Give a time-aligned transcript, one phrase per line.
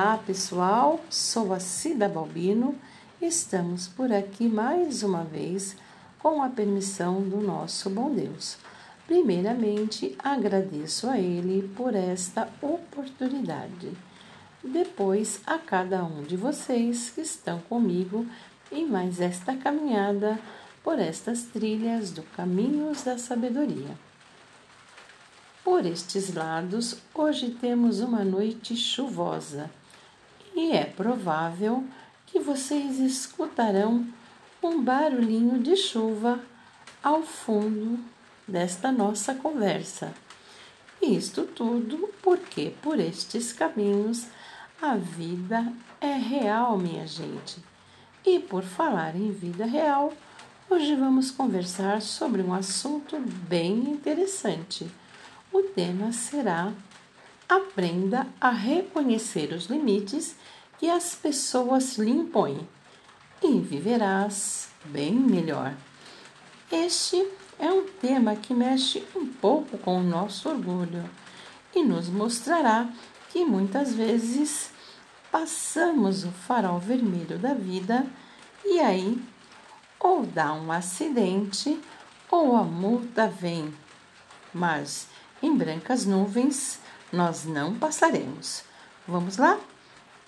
[0.00, 2.76] Olá pessoal, sou a Cida Balbino.
[3.20, 5.76] Estamos por aqui mais uma vez
[6.20, 8.58] com a permissão do nosso bom Deus.
[9.08, 13.90] Primeiramente, agradeço a Ele por esta oportunidade.
[14.62, 18.24] Depois, a cada um de vocês que estão comigo
[18.70, 20.38] em mais esta caminhada
[20.84, 23.98] por estas trilhas do Caminhos da Sabedoria.
[25.64, 29.68] Por estes lados, hoje temos uma noite chuvosa
[30.58, 31.84] e é provável
[32.26, 34.04] que vocês escutarão
[34.60, 36.40] um barulhinho de chuva
[37.00, 38.00] ao fundo
[38.46, 40.12] desta nossa conversa.
[41.00, 44.26] Isto tudo porque por estes caminhos
[44.82, 47.62] a vida é real, minha gente.
[48.26, 50.12] E por falar em vida real,
[50.68, 54.90] hoje vamos conversar sobre um assunto bem interessante
[55.52, 56.72] o tema será
[57.48, 60.36] Aprenda a reconhecer os limites
[60.78, 62.68] que as pessoas lhe impõem
[63.42, 65.74] e viverás bem melhor.
[66.70, 67.26] Este
[67.58, 71.08] é um tema que mexe um pouco com o nosso orgulho
[71.74, 72.86] e nos mostrará
[73.30, 74.70] que muitas vezes
[75.32, 78.06] passamos o farol vermelho da vida
[78.64, 79.18] e aí
[79.98, 81.80] ou dá um acidente
[82.30, 83.72] ou a multa vem.
[84.52, 85.08] Mas
[85.42, 86.78] em brancas nuvens
[87.12, 88.62] nós não passaremos.
[89.06, 89.58] Vamos lá?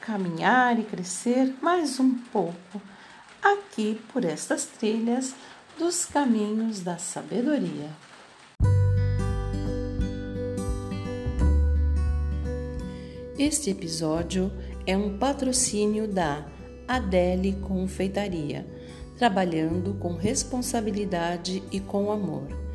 [0.00, 2.80] Caminhar e crescer mais um pouco
[3.42, 5.34] aqui por estas trilhas
[5.78, 7.90] dos caminhos da sabedoria.
[13.38, 14.50] Este episódio
[14.86, 16.46] é um patrocínio da
[16.88, 18.66] Adele Confeitaria,
[19.18, 22.66] trabalhando com responsabilidade e com amor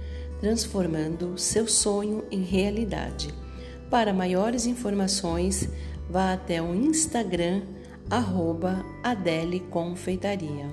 [0.42, 3.30] transformando seu sonho em realidade.
[3.92, 5.68] Para maiores informações,
[6.10, 7.62] vá até o Instagram
[8.10, 10.70] arroba Adele Confeitaria.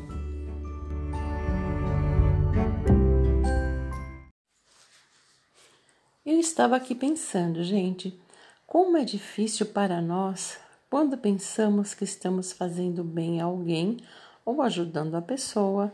[6.25, 8.17] Eu estava aqui pensando, gente,
[8.65, 10.57] como é difícil para nós
[10.89, 13.97] quando pensamos que estamos fazendo bem a alguém
[14.45, 15.93] ou ajudando a pessoa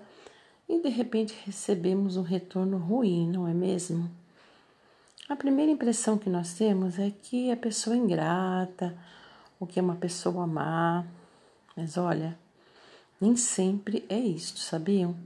[0.69, 4.11] e de repente recebemos um retorno ruim, não é mesmo?
[5.29, 8.97] A primeira impressão que nós temos é que a pessoa é ingrata,
[9.59, 11.05] ou que é uma pessoa má.
[11.77, 12.39] Mas olha,
[13.21, 15.17] nem sempre é isto, sabiam?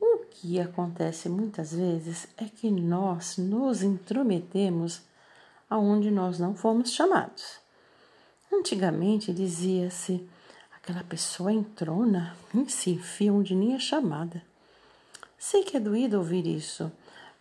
[0.00, 5.02] O que acontece muitas vezes é que nós nos intrometemos
[5.70, 7.58] aonde nós não fomos chamados.
[8.52, 10.28] Antigamente dizia-se
[10.86, 14.40] Aquela pessoa entrona e se enfia onde nem é chamada.
[15.36, 16.92] Sei que é doído ouvir isso,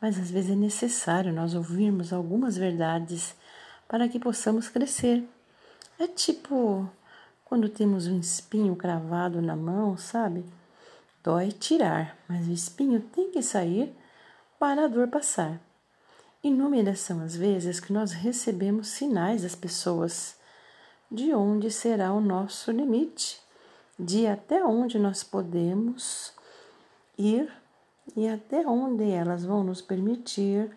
[0.05, 3.35] mas às vezes é necessário nós ouvirmos algumas verdades
[3.87, 5.27] para que possamos crescer.
[5.97, 6.87] É tipo
[7.43, 10.45] quando temos um espinho cravado na mão, sabe?
[11.23, 13.91] Dói tirar, mas o espinho tem que sair
[14.59, 15.59] para a dor passar.
[16.43, 20.35] Inúmeras são as vezes que nós recebemos sinais das pessoas
[21.09, 23.41] de onde será o nosso limite,
[23.97, 26.31] de até onde nós podemos
[27.17, 27.51] ir
[28.15, 30.75] e até onde elas vão nos permitir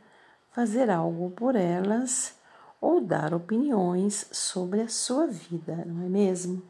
[0.51, 2.37] fazer algo por elas
[2.81, 6.63] ou dar opiniões sobre a sua vida, não é mesmo?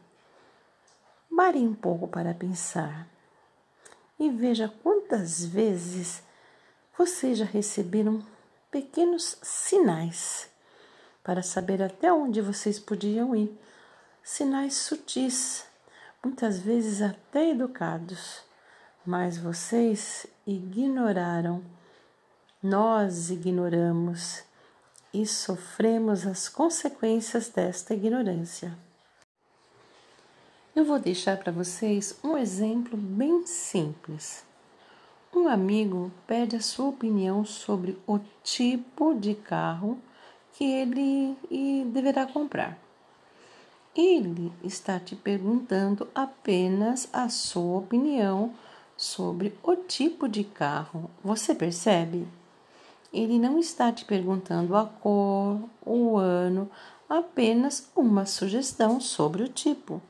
[1.35, 3.07] Pare um pouco para pensar
[4.19, 6.21] e veja quantas vezes
[6.97, 8.21] vocês já receberam
[8.69, 10.49] pequenos sinais
[11.23, 13.57] para saber até onde vocês podiam ir.
[14.21, 15.65] Sinais sutis,
[16.21, 18.43] muitas vezes até educados,
[19.05, 21.63] mas vocês ignoraram.
[22.61, 24.43] Nós ignoramos
[25.13, 28.77] e sofremos as consequências desta ignorância.
[30.75, 34.45] Eu vou deixar para vocês um exemplo bem simples.
[35.33, 39.99] Um amigo pede a sua opinião sobre o tipo de carro
[40.53, 41.37] que ele
[41.91, 42.77] deverá comprar.
[43.95, 48.53] Ele está te perguntando apenas a sua opinião
[48.99, 51.09] sobre o tipo de carro.
[51.23, 52.27] Você percebe?
[53.13, 56.69] Ele não está te perguntando a cor, o ano,
[57.07, 60.01] apenas uma sugestão sobre o tipo.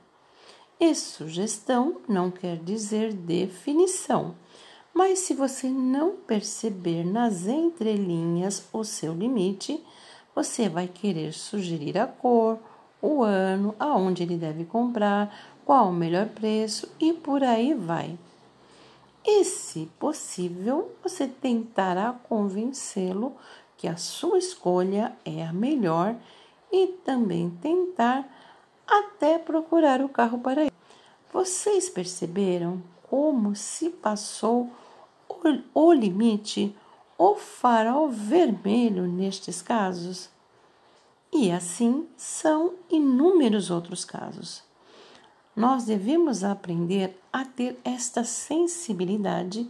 [0.80, 4.34] E sugestão não quer dizer definição,
[4.92, 9.86] mas se você não perceber nas entrelinhas o seu limite,
[10.34, 12.58] você vai querer sugerir a cor,
[13.00, 15.32] o ano, aonde ele deve comprar,
[15.64, 18.18] qual o melhor preço e por aí vai.
[19.26, 23.36] E, se possível, você tentará convencê-lo
[23.78, 26.16] que a sua escolha é a melhor
[26.72, 28.28] e também tentar
[28.88, 30.72] até procurar o carro para ir.
[31.32, 34.70] Vocês perceberam como se passou
[35.74, 36.76] o limite,
[37.18, 40.30] o farol vermelho nestes casos?
[41.32, 44.64] E assim são inúmeros outros casos.
[45.56, 49.70] Nós devemos aprender a ter esta sensibilidade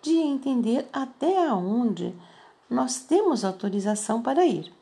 [0.00, 2.14] de entender até onde
[2.70, 4.72] nós temos autorização para ir.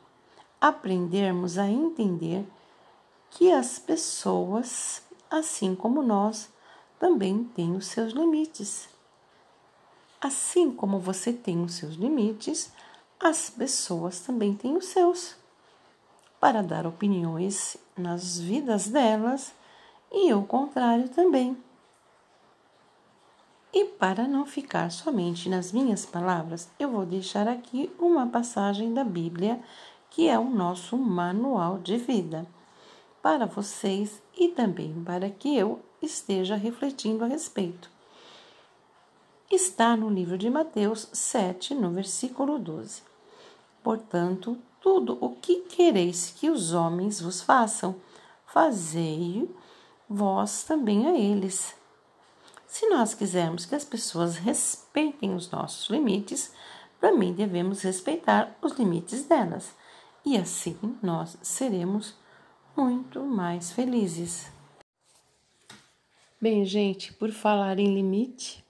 [0.59, 2.45] Aprendermos a entender
[3.31, 6.49] que as pessoas, assim como nós,
[6.99, 8.87] também têm os seus limites.
[10.21, 12.71] Assim como você tem os seus limites,
[13.19, 15.35] as pessoas também têm os seus.
[16.39, 19.53] Para dar opiniões nas vidas delas
[20.11, 21.57] e o contrário também.
[23.73, 29.03] E para não ficar somente nas minhas palavras, eu vou deixar aqui uma passagem da
[29.03, 29.59] Bíblia
[30.09, 32.47] que é o nosso manual de vida
[33.21, 37.89] para vocês e também para que eu esteja refletindo a respeito.
[39.51, 43.01] Está no livro de Mateus 7, no versículo 12.
[43.83, 47.95] Portanto, tudo o que quereis que os homens vos façam,
[48.45, 49.49] fazei
[50.09, 51.75] vós também a eles.
[52.67, 56.51] Se nós quisermos que as pessoas respeitem os nossos limites,
[56.99, 59.73] também devemos respeitar os limites delas,
[60.25, 62.15] e assim nós seremos
[62.75, 64.51] muito mais felizes.
[66.41, 68.63] Bem, gente, por falar em limite,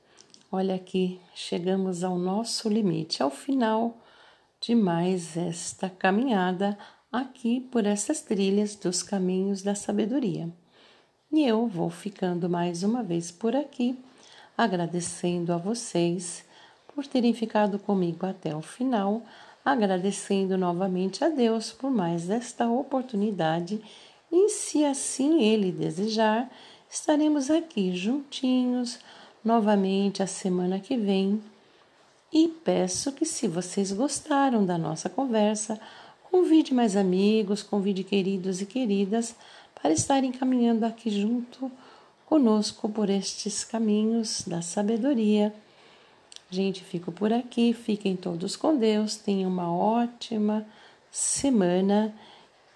[0.51, 3.97] olha aqui, chegamos ao nosso limite, ao final
[4.61, 6.77] de mais esta caminhada
[7.11, 10.53] aqui por essas trilhas dos caminhos da sabedoria.
[11.31, 13.97] E eu vou ficando mais uma vez por aqui,
[14.57, 16.45] agradecendo a vocês
[16.93, 19.21] por terem ficado comigo até o final
[19.65, 23.81] agradecendo novamente a Deus por mais esta oportunidade
[24.31, 26.51] e, se assim Ele desejar,
[26.87, 28.99] estaremos aqui juntinhos
[29.43, 31.41] novamente a semana que vem.
[32.31, 35.79] E peço que, se vocês gostaram da nossa conversa,
[36.29, 39.35] convide mais amigos, convide queridos e queridas
[39.85, 41.71] para estarem caminhando aqui junto
[42.25, 45.53] conosco por estes caminhos da sabedoria
[46.49, 47.73] Gente, fico por aqui.
[47.73, 49.15] Fiquem todos com Deus.
[49.15, 50.65] Tenham uma ótima
[51.11, 52.13] semana.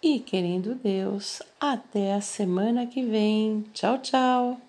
[0.04, 3.64] E querendo Deus, até a semana que vem.
[3.74, 4.69] Tchau, tchau.